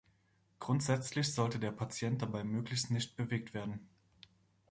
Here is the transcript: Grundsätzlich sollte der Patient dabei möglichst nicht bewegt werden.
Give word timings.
Grundsätzlich 0.59 1.31
sollte 1.31 1.59
der 1.59 1.69
Patient 1.69 2.23
dabei 2.23 2.43
möglichst 2.43 2.89
nicht 2.89 3.17
bewegt 3.17 3.53
werden. 3.53 3.87